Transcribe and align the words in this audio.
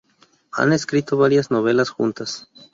Han 0.53 0.73
escrito 0.73 1.15
varias 1.15 1.51
novelas 1.51 1.91
juntas. 1.91 2.47